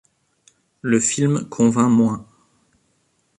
Le 0.81 0.99
film 0.99 1.47
convainc 1.49 1.91
moins. 1.91 2.25